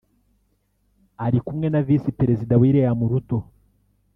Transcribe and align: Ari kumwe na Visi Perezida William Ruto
Ari 1.25 1.39
kumwe 1.45 1.67
na 1.69 1.81
Visi 1.87 2.09
Perezida 2.19 2.59
William 2.61 2.99
Ruto 3.11 3.37